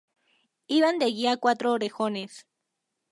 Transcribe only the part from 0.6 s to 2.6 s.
Iban de guía cuatro orejones.